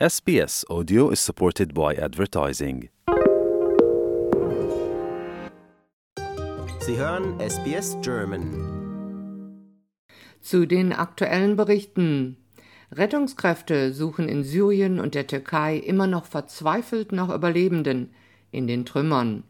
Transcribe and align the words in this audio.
SBS 0.00 0.68
Audio 0.68 1.10
is 1.10 1.20
supported 1.20 1.72
by 1.72 1.96
advertising. 1.96 2.88
Sie 6.80 6.96
hören 6.96 7.38
SBS 7.38 7.96
German. 8.02 9.62
Zu 10.40 10.66
den 10.66 10.92
aktuellen 10.92 11.54
Berichten. 11.54 12.38
Rettungskräfte 12.90 13.92
suchen 13.92 14.28
in 14.28 14.42
Syrien 14.42 14.98
und 14.98 15.14
der 15.14 15.28
Türkei 15.28 15.76
immer 15.76 16.08
noch 16.08 16.26
verzweifelt 16.26 17.12
nach 17.12 17.32
Überlebenden 17.32 18.12
in 18.50 18.66
den 18.66 18.84
Trümmern. 18.84 19.44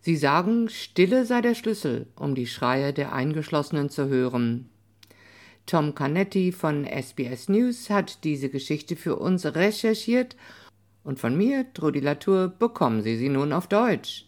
Sie 0.00 0.14
sagen, 0.14 0.68
Stille 0.68 1.26
sei 1.26 1.40
der 1.40 1.56
Schlüssel, 1.56 2.06
um 2.14 2.36
die 2.36 2.46
Schreie 2.46 2.92
der 2.92 3.12
Eingeschlossenen 3.12 3.90
zu 3.90 4.06
hören. 4.06 4.70
Tom 5.70 5.94
Canetti 5.94 6.50
von 6.50 6.84
SBS 6.84 7.48
News 7.48 7.90
hat 7.90 8.24
diese 8.24 8.48
Geschichte 8.48 8.96
für 8.96 9.14
uns 9.14 9.46
recherchiert 9.46 10.34
und 11.04 11.20
von 11.20 11.36
mir, 11.36 11.64
Trudi 11.74 12.00
Latour, 12.00 12.48
bekommen 12.48 13.02
Sie 13.02 13.16
sie 13.16 13.28
nun 13.28 13.52
auf 13.52 13.68
Deutsch. 13.68 14.26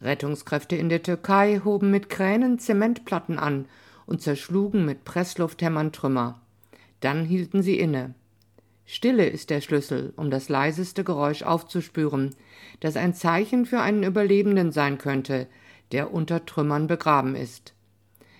Rettungskräfte 0.00 0.76
in 0.76 0.88
der 0.88 1.02
Türkei 1.02 1.60
hoben 1.62 1.90
mit 1.90 2.08
Kränen 2.08 2.58
Zementplatten 2.58 3.38
an 3.38 3.66
und 4.06 4.22
zerschlugen 4.22 4.84
mit 4.84 5.04
Presslufthämmern 5.04 5.92
Trümmer. 5.92 6.40
Dann 7.00 7.24
hielten 7.24 7.62
sie 7.62 7.78
inne. 7.78 8.14
Stille 8.84 9.26
ist 9.26 9.50
der 9.50 9.60
Schlüssel, 9.60 10.12
um 10.16 10.30
das 10.30 10.48
leiseste 10.48 11.04
Geräusch 11.04 11.42
aufzuspüren, 11.42 12.34
das 12.80 12.96
ein 12.96 13.14
Zeichen 13.14 13.64
für 13.64 13.80
einen 13.80 14.02
Überlebenden 14.02 14.72
sein 14.72 14.98
könnte, 14.98 15.46
der 15.92 16.12
unter 16.12 16.44
Trümmern 16.44 16.86
begraben 16.86 17.34
ist. 17.34 17.74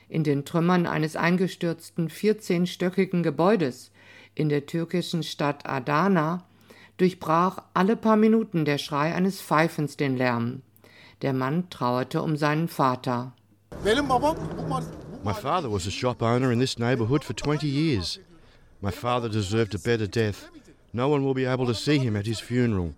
In 0.09 0.25
den 0.25 0.45
Trümmern 0.45 0.87
eines 0.87 1.17
eingestürzten 1.17 2.11
vierzehnstöckigen 2.11 3.23
Gebäudes 3.23 3.93
in 4.35 4.49
der 4.49 4.67
türkischen 4.67 5.23
Stadt 5.23 5.69
Adana 5.69 6.45
durchbrach 6.97 7.63
alle 7.75 7.97
paar 7.97 8.17
Minuten 8.17 8.65
der 8.65 8.79
Schrei 8.79 9.15
eines 9.15 9.41
Pfeifens 9.41 9.97
den 9.97 10.17
Lärm. 10.17 10.63
Der 11.23 11.33
Mann 11.33 11.71
trauerte 11.71 12.23
um 12.23 12.37
seinen 12.37 12.69
Vater. 12.69 13.33
My 15.25 15.33
father 15.33 15.71
was 15.71 15.87
a 15.87 15.91
shop 15.91 16.21
owner 16.21 16.51
in 16.51 16.59
this 16.59 16.81
neighbourhood 16.81 17.23
for 17.23 17.33
20 17.33 17.69
years. 17.69 18.19
My 18.81 18.91
father 18.91 19.29
deserved 19.29 19.73
a 19.75 19.79
better 19.79 20.09
death. 20.09 20.51
No 20.93 21.09
one 21.09 21.25
will 21.25 21.35
be 21.35 21.45
able 21.45 21.67
to 21.67 21.75
see 21.75 21.99
him 21.99 22.17
at 22.17 22.27
his 22.27 22.41
funeral. 22.41 22.95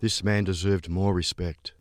This 0.00 0.22
man 0.22 0.44
deserved 0.44 0.88
more 0.88 1.12
respect. 1.12 1.72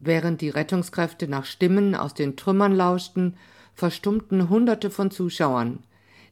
Während 0.00 0.40
die 0.40 0.50
Rettungskräfte 0.50 1.28
nach 1.28 1.44
Stimmen 1.44 1.94
aus 1.94 2.12
den 2.12 2.36
Trümmern 2.36 2.74
lauschten, 2.74 3.36
verstummten 3.74 4.48
Hunderte 4.48 4.90
von 4.90 5.12
Zuschauern. 5.12 5.84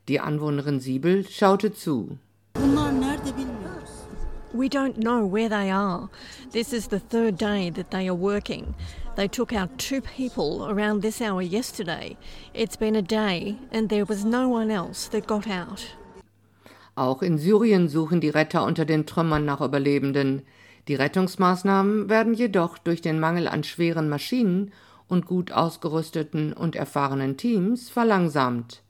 Die 0.08 0.18
Anwohnerin 0.18 0.80
Siebel 0.80 1.24
schaute 1.28 1.72
zu. 1.72 2.18
We 4.52 4.68
don't 4.68 4.96
know 5.00 5.24
where 5.24 5.48
they 5.48 5.70
are. 5.70 6.08
This 6.52 6.72
is 6.72 6.88
the 6.88 7.00
third 7.00 7.38
day 7.38 7.70
that 7.70 7.90
they 7.90 8.08
are 8.08 8.16
working. 8.16 8.74
They 9.16 9.28
took 9.28 9.52
out 9.52 9.78
two 9.78 10.00
people 10.00 10.66
around 10.68 11.02
this 11.02 11.20
hour 11.20 11.40
yesterday. 11.40 12.16
It's 12.52 12.76
been 12.76 12.96
a 12.96 13.02
day 13.02 13.56
and 13.70 13.88
there 13.88 14.04
was 14.04 14.24
no 14.24 14.48
one 14.48 14.72
else 14.72 15.08
that 15.10 15.26
got 15.26 15.46
out. 15.46 15.96
Auch 16.96 17.22
in 17.22 17.38
Syrien 17.38 17.88
suchen 17.88 18.20
die 18.20 18.30
Retter 18.30 18.64
unter 18.64 18.84
den 18.84 19.06
Trümmern 19.06 19.44
nach 19.44 19.60
Überlebenden. 19.60 20.42
Die 20.88 20.96
Rettungsmaßnahmen 20.96 22.08
werden 22.08 22.34
jedoch 22.34 22.76
durch 22.78 23.02
den 23.02 23.20
Mangel 23.20 23.48
an 23.48 23.64
schweren 23.64 24.08
Maschinen 24.08 24.72
und 25.08 25.26
gut 25.26 25.52
ausgerüsteten 25.52 26.52
und 26.52 26.76
erfahrenen 26.76 27.36
Teams 27.36 27.90
verlangsamt. 27.90 28.82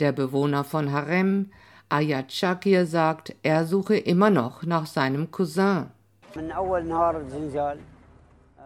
Der 0.00 0.12
Bewohner 0.12 0.64
von 0.64 0.90
Harem, 0.92 1.50
Ayat 1.90 2.32
Shakir, 2.32 2.86
sagt, 2.86 3.34
er 3.42 3.66
suche 3.66 3.96
immer 3.96 4.30
noch 4.30 4.62
nach 4.62 4.86
seinem 4.86 5.30
Cousin. 5.30 5.90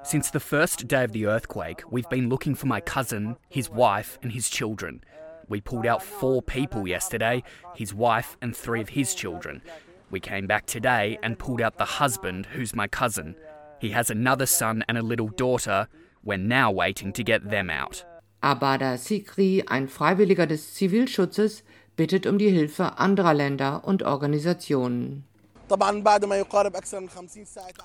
Since 0.05 0.31
the 0.31 0.41
first 0.41 0.87
day 0.87 1.03
of 1.03 1.13
the 1.13 1.25
earthquake, 1.27 1.83
we've 1.91 2.09
been 2.11 2.29
looking 2.29 2.55
for 2.55 2.67
my 2.67 2.83
cousin, 2.83 3.37
his 3.49 3.71
wife, 3.71 4.19
and 4.23 4.31
his 4.31 4.51
children. 4.51 5.03
We 5.49 5.63
pulled 5.63 5.87
out 5.87 6.03
four 6.03 6.43
people 6.43 6.87
yesterday 6.87 7.43
his 7.75 7.95
wife 7.95 8.37
and 8.43 8.55
three 8.55 8.83
of 8.83 8.91
his 8.91 9.15
children. 9.15 9.63
We 10.11 10.21
came 10.21 10.47
back 10.47 10.67
today 10.67 11.19
and 11.23 11.39
pulled 11.39 11.63
out 11.63 11.79
the 11.79 11.87
husband, 11.87 12.47
who's 12.53 12.75
my 12.75 12.87
cousin. 12.87 13.35
He 13.81 13.91
has 13.91 14.11
another 14.11 14.45
son 14.45 14.85
and 14.89 14.99
a 14.99 15.03
little 15.03 15.29
daughter. 15.29 15.89
We're 16.23 16.37
now 16.37 16.71
waiting 16.71 17.13
to 17.15 17.25
get 17.25 17.49
them 17.49 17.71
out. 17.71 18.05
Abada 18.43 18.99
Sikri, 18.99 19.65
ein 19.69 19.89
Freiwilliger 19.89 20.47
des 20.47 20.59
Zivilschutzes, 20.59 21.63
bittet 21.97 22.27
um 22.27 22.37
die 22.37 22.51
Hilfe 22.51 22.99
anderer 22.99 23.33
Länder 23.33 23.83
und 23.85 24.03
Organisationen. 24.03 25.25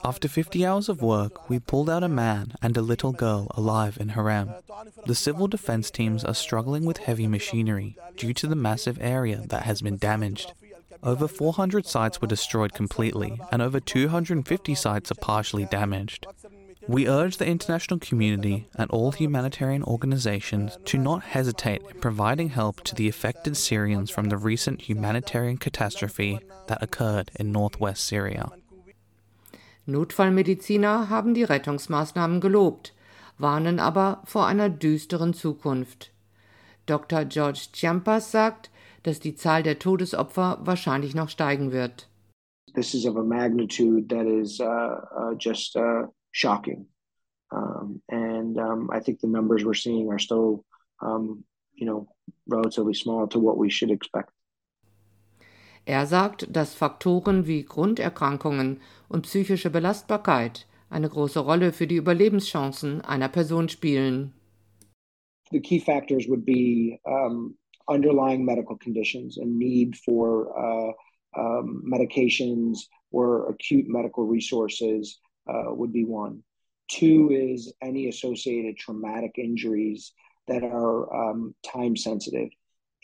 After 0.04 0.28
50 0.28 0.66
hours 0.66 0.90
of 0.90 1.02
work, 1.02 1.50
we 1.50 1.60
pulled 1.60 1.90
out 1.90 2.04
a 2.04 2.10
man 2.10 2.54
and 2.62 2.76
a 2.76 2.82
little 2.82 3.12
girl 3.12 3.48
alive 3.56 3.98
in 4.00 4.10
Haram. 4.10 4.52
The 5.06 5.16
civil 5.16 5.48
defense 5.48 5.90
teams 5.90 6.24
are 6.24 6.34
struggling 6.34 6.86
with 6.86 6.98
heavy 6.98 7.28
machinery 7.28 7.96
due 8.18 8.34
to 8.34 8.48
the 8.48 8.56
massive 8.56 8.98
area 9.02 9.44
that 9.48 9.64
has 9.64 9.82
been 9.82 9.98
damaged. 9.98 10.54
Over 11.02 11.28
400 11.28 11.86
sites 11.86 12.22
were 12.22 12.28
destroyed 12.28 12.74
completely, 12.74 13.40
and 13.52 13.62
over 13.62 13.80
250 13.80 14.76
sites 14.76 15.12
are 15.12 15.16
partially 15.16 15.66
damaged. 15.66 16.28
We 16.90 17.08
urge 17.08 17.38
the 17.38 17.46
international 17.46 18.00
community 18.00 18.68
and 18.74 18.90
all 18.90 19.12
humanitarian 19.12 19.84
organizations 19.84 20.80
to 20.86 20.98
not 20.98 21.22
hesitate 21.22 21.84
in 21.84 22.00
providing 22.00 22.50
help 22.50 22.82
to 22.86 22.96
the 22.96 23.08
affected 23.08 23.56
Syrians 23.56 24.10
from 24.10 24.30
the 24.30 24.38
recent 24.38 24.82
humanitarian 24.82 25.60
catastrophe 25.60 26.40
that 26.66 26.82
occurred 26.82 27.30
in 27.36 27.52
northwest 27.52 28.08
Syria. 28.08 28.52
Notfallmediziner 29.86 31.10
haben 31.10 31.36
die 31.36 31.44
Rettungsmaßnahmen 31.44 32.42
gelobt, 32.42 32.96
warnen 33.38 33.80
aber 33.80 34.24
vor 34.26 34.48
einer 34.48 34.72
düsteren 34.72 35.36
Zukunft. 35.36 36.10
Dr. 36.88 37.26
George 37.26 37.68
Chiampas 37.72 38.32
sagt, 38.32 38.72
dass 39.04 39.20
die 39.20 39.36
Zahl 39.36 39.62
der 39.62 39.78
Todesopfer 39.78 40.58
wahrscheinlich 40.64 41.14
noch 41.14 41.30
steigen 41.30 41.72
wird. 41.72 42.10
This 42.74 42.96
is 42.96 43.06
of 43.06 43.16
a 43.16 43.24
magnitude 43.24 44.10
that 44.10 44.26
is 44.26 44.60
uh, 44.60 45.02
uh, 45.16 45.36
just 45.38 45.76
uh, 45.76 46.08
shocking. 46.32 46.86
Um, 47.52 48.02
and 48.10 48.58
um, 48.60 48.90
I 48.92 49.00
think 49.00 49.20
the 49.20 49.28
numbers 49.28 49.64
we're 49.64 49.74
seeing 49.74 50.10
are 50.12 50.20
still, 50.20 50.66
um, 51.02 51.44
you 51.74 51.86
know, 51.86 52.08
relatively 52.48 52.94
small 52.94 53.28
to 53.28 53.40
what 53.40 53.58
we 53.58 53.70
should 53.70 53.92
expect. 53.92 54.32
Er 55.86 56.06
sagt, 56.06 56.48
dass 56.56 56.76
Faktoren 56.76 57.48
wie 57.48 57.64
Grunderkrankungen 57.64 58.80
und 59.08 59.24
psychische 59.24 59.72
Belastbarkeit 59.72 60.68
eine 60.90 61.10
große 61.10 61.40
Rolle 61.40 61.72
für 61.72 61.88
die 61.88 61.96
Überlebenschancen 61.96 63.02
einer 63.02 63.30
Person 63.30 63.70
spielen. 63.70 64.34
The 65.52 65.60
key 65.60 65.80
factors 65.80 66.28
would 66.28 66.46
be 66.46 67.00
um, 67.06 67.58
underlying 67.88 68.46
medical 68.46 68.78
conditions 68.78 69.40
and 69.40 69.58
need 69.58 69.96
for 69.98 70.54
uh, 70.56 70.94
um, 71.36 71.82
medications 71.84 72.88
or 73.12 73.50
acute 73.50 73.88
medical 73.88 74.28
resources 74.28 75.20
uh, 75.50 75.74
would 75.74 75.92
be 75.92 76.06
one. 76.06 76.44
Two 76.90 77.30
is 77.32 77.74
any 77.82 78.08
associated 78.08 78.78
traumatic 78.78 79.34
injuries 79.38 80.14
that 80.48 80.64
are 80.64 81.32
um, 81.32 81.54
time 81.66 81.96
sensitive, 81.96 82.50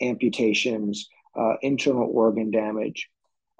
amputations, 0.00 1.08
uh, 1.38 1.54
internal 1.62 2.10
organ 2.12 2.50
damage. 2.50 3.08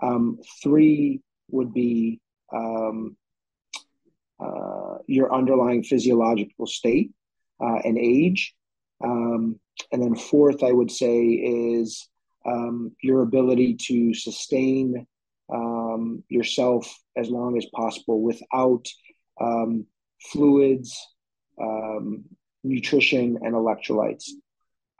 Um, 0.02 0.38
three 0.62 1.20
would 1.50 1.72
be 1.72 2.20
um, 2.52 3.16
uh, 4.40 4.98
your 5.06 5.32
underlying 5.32 5.82
physiological 5.82 6.66
state 6.66 7.12
uh, 7.60 7.78
and 7.84 7.98
age. 7.98 8.54
Um, 9.02 9.60
and 9.92 10.02
then 10.02 10.14
fourth, 10.14 10.62
I 10.62 10.72
would 10.72 10.90
say, 10.90 11.22
is 11.22 12.08
um, 12.44 12.92
your 13.02 13.22
ability 13.22 13.76
to 13.86 14.14
sustain 14.14 15.06
um, 15.52 16.22
yourself 16.28 16.92
as 17.16 17.30
long 17.30 17.56
as 17.56 17.66
possible 17.74 18.20
without 18.22 18.86
um, 19.40 19.86
fluids, 20.30 20.98
um, 21.60 22.24
nutrition, 22.64 23.38
and 23.42 23.54
electrolytes. 23.54 24.30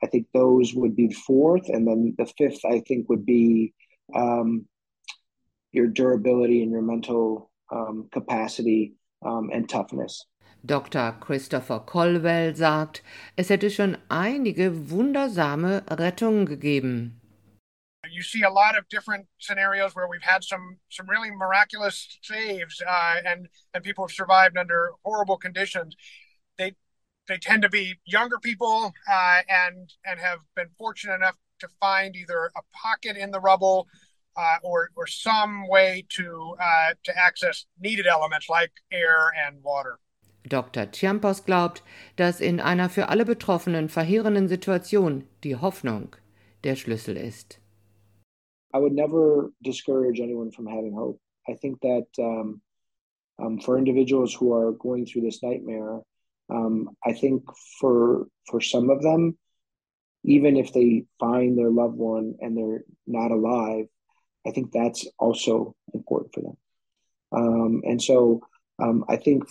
I 0.03 0.07
think 0.07 0.27
those 0.33 0.75
would 0.75 0.95
be 0.95 1.09
the 1.09 1.15
fourth. 1.15 1.69
And 1.69 1.87
then 1.87 2.15
the 2.19 2.27
fifth, 2.27 2.65
I 2.65 2.81
think, 2.81 3.09
would 3.09 3.25
be 3.25 3.73
um, 4.15 4.67
your 5.73 5.87
durability 5.87 6.63
and 6.63 6.71
your 6.71 6.83
mental 6.83 7.51
um, 7.73 8.09
capacity 8.13 8.95
um, 9.25 9.51
and 9.53 9.69
toughness. 9.69 10.25
Dr. 10.65 11.17
Christopher 11.21 11.81
Colwell 11.81 12.57
sagt, 12.57 13.03
es 13.37 13.51
hätte 13.51 13.71
schon 13.71 13.97
einige 14.09 14.91
wundersame 14.91 15.85
Rettungen 15.89 16.47
gegeben. 16.47 17.21
You 18.11 18.23
see 18.23 18.43
a 18.43 18.51
lot 18.51 18.79
of 18.79 18.89
different 18.89 19.27
scenarios 19.39 19.95
where 19.95 20.09
we've 20.09 20.23
had 20.23 20.45
some 20.45 20.79
some 20.91 21.09
really 21.09 21.31
miraculous 21.31 22.19
saves, 22.23 22.81
uh, 22.87 23.17
and 23.25 23.49
and 23.75 23.83
people 23.83 24.07
have 24.07 24.15
survived 24.15 24.57
under 24.57 24.93
horrible 25.05 25.37
conditions. 25.37 25.97
They 26.57 26.75
they 27.29 27.39
tend 27.39 27.63
to 27.63 27.69
be 27.69 27.99
younger 28.05 28.39
people 28.39 28.93
uh, 29.11 29.41
and 29.49 29.93
and 30.05 30.21
have 30.21 30.39
been 30.55 30.69
fortunate 30.79 31.15
enough 31.15 31.37
to 31.61 31.69
find 31.81 32.15
either 32.15 32.53
a 32.57 32.63
pocket 32.73 33.17
in 33.17 33.31
the 33.31 33.41
rubble 33.41 33.89
uh, 34.37 34.57
or 34.63 34.91
or 34.97 35.07
some 35.07 35.67
way 35.69 36.05
to 36.11 36.57
uh, 36.61 36.95
to 37.05 37.17
access 37.17 37.67
needed 37.81 38.07
elements 38.07 38.49
like 38.49 38.73
air 38.93 39.33
and 39.47 39.63
water. 39.63 39.99
Dr. 40.49 40.87
Chiampas 40.93 41.45
glaubt, 41.45 41.83
dass 42.15 42.41
in 42.41 42.61
einer 42.61 42.89
für 42.89 43.09
alle 43.09 43.25
Betroffenen 43.25 43.89
verheerenden 43.89 44.47
Situation 44.49 45.27
die 45.43 45.57
Hoffnung 45.57 46.15
der 46.63 46.77
Schlüssel 46.77 47.17
ist. 47.17 47.61
I 48.77 48.79
would 48.79 48.93
never 48.93 49.53
discourage 49.63 50.21
anyone 50.21 50.51
from 50.51 50.67
having 50.67 50.93
hope. 50.93 51.19
I 51.49 51.55
think 51.55 51.81
that 51.81 52.07
um, 52.19 52.61
um, 53.43 53.59
for 53.59 53.79
individuals 53.79 54.35
who 54.35 54.53
are 54.53 54.73
going 54.73 55.07
through 55.07 55.23
this 55.23 55.43
nightmare, 55.43 56.01
um, 56.51 56.91
I 57.03 57.15
think 57.15 57.45
for 57.81 58.27
for 58.51 58.61
some 58.61 58.91
of 58.91 59.01
them, 59.01 59.39
even 60.25 60.59
if 60.59 60.75
they 60.75 61.07
find 61.19 61.57
their 61.57 61.71
loved 61.71 61.97
one 61.97 62.35
and 62.41 62.55
they're 62.55 62.85
not 63.07 63.31
alive, 63.31 63.87
I 64.47 64.51
think 64.51 64.73
that's 64.73 65.07
also 65.19 65.75
important 65.95 66.35
for 66.35 66.43
them. 66.43 66.57
Um, 67.33 67.83
and 67.85 68.03
so 68.03 68.43
um, 68.79 69.07
I 69.09 69.17
think 69.17 69.45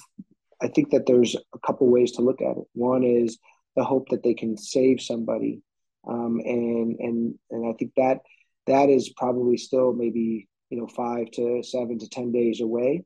I 0.62 0.68
think 0.68 0.92
that 0.92 1.08
there's 1.08 1.36
a 1.36 1.60
couple 1.66 1.88
ways 1.90 2.12
to 2.14 2.22
look 2.22 2.42
at 2.44 2.58
it. 2.58 2.68
One 2.74 3.04
is 3.04 3.40
the 3.76 3.84
hope 3.84 4.10
that 4.10 4.22
they 4.22 4.36
can 4.36 4.56
save 4.56 5.02
somebody, 5.02 5.64
um, 6.08 6.40
and 6.46 7.00
and 7.00 7.40
and 7.50 7.68
I 7.68 7.74
think 7.74 7.94
that 7.98 8.20
that 8.68 8.90
is 8.90 9.10
probably 9.10 9.58
still 9.58 9.94
maybe 9.94 10.48
you 10.70 10.78
know 10.78 10.88
five 10.88 11.32
to 11.32 11.64
seven 11.64 12.00
to 12.00 12.10
ten 12.10 12.32
days 12.32 12.62
away. 12.62 13.04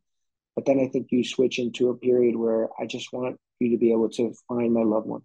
But 0.55 0.65
then 0.65 0.79
I 0.79 0.87
think 0.87 1.07
you 1.11 1.23
switch 1.23 1.59
into 1.59 1.89
a 1.89 1.97
period 1.97 2.35
where 2.35 2.69
I 2.79 2.85
just 2.85 3.13
want 3.13 3.37
you 3.59 3.71
to 3.71 3.77
be 3.77 3.91
able 3.91 4.09
to 4.09 4.33
find 4.47 4.73
my 4.73 4.83
loved 4.83 5.07
one. 5.07 5.21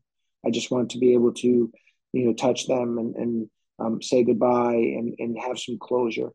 I 0.47 0.51
just 0.51 0.71
want 0.71 0.91
to 0.91 0.99
be 0.99 1.15
able 1.15 1.33
to 1.33 1.73
you 2.13 2.25
know 2.25 2.35
touch 2.35 2.67
them 2.67 2.99
and, 2.99 3.17
and 3.17 3.51
um, 3.79 4.03
say 4.03 4.23
goodbye 4.23 4.75
and, 4.75 5.15
and 5.19 5.39
have 5.39 5.59
some 5.59 5.79
closure. 5.81 6.31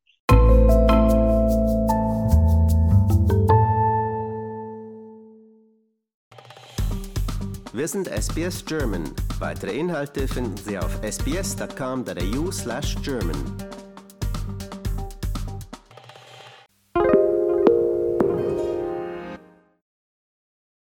Wir 7.71 7.87
sind 7.87 8.09
SBS 8.09 8.65
German. 8.65 9.03
Weitere 9.39 9.77
Inhalte 9.77 10.27
finden 10.27 10.57
Sie 10.57 10.77
auf 10.77 11.01
sbs.com.au/german. 11.01 13.78